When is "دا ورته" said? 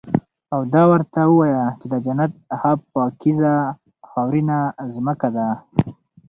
0.73-1.19